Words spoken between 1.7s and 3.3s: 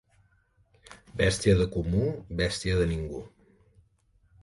comú, bèstia de ningú.